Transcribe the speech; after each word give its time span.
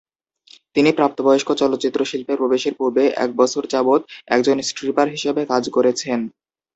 তিনি 0.75 0.89
প্রাপ্তবয়স্ক 0.93 1.49
চলচ্চিত্র 1.61 1.99
শিল্পে 2.05 2.33
প্রবেশের 2.37 2.73
পূর্বে 2.79 3.03
এক 3.17 3.29
বছর 3.35 3.63
যাবত 3.73 4.01
একজন 4.27 4.57
স্ট্রিপার 4.69 5.07
হিসেবে 5.15 5.41
কাজ 5.51 5.63
করেছেন। 5.69 6.19